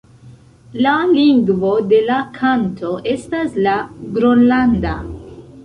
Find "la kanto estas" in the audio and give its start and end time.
2.09-3.61